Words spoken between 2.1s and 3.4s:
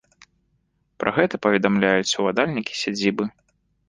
уладальнікі сядзібы.